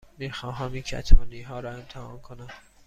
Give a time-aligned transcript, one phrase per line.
[0.17, 2.47] می خواهم این کتانی ها را امتحان کنم.